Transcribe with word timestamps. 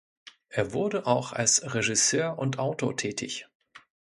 Er 0.49 0.73
wurde 0.73 1.05
auch 1.05 1.31
als 1.31 1.75
Regisseur 1.75 2.39
und 2.39 2.57
Autor 2.57 2.97
tätig. 2.97 3.47